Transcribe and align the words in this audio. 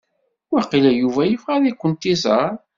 Waqila 0.53 0.91
Yuba 1.01 1.21
ibɣa 1.33 1.53
ad 1.57 1.65
akent-iẓer. 1.71 2.53